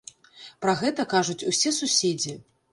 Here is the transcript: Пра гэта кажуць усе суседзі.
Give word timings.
Пра 0.65 0.73
гэта 0.81 1.05
кажуць 1.13 1.47
усе 1.53 1.77
суседзі. 1.79 2.39